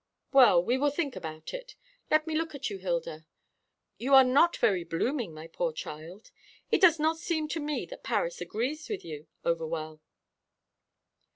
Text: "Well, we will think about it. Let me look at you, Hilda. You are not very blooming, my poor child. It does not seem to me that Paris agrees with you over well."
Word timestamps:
"Well, 0.33 0.63
we 0.63 0.79
will 0.79 0.89
think 0.89 1.15
about 1.15 1.53
it. 1.53 1.75
Let 2.09 2.25
me 2.25 2.35
look 2.35 2.55
at 2.55 2.71
you, 2.71 2.79
Hilda. 2.79 3.27
You 3.99 4.15
are 4.15 4.23
not 4.23 4.57
very 4.57 4.83
blooming, 4.83 5.31
my 5.31 5.45
poor 5.45 5.71
child. 5.71 6.31
It 6.71 6.81
does 6.81 6.99
not 6.99 7.19
seem 7.19 7.47
to 7.49 7.59
me 7.59 7.85
that 7.85 8.01
Paris 8.01 8.41
agrees 8.41 8.89
with 8.89 9.05
you 9.05 9.27
over 9.45 9.67
well." 9.67 10.01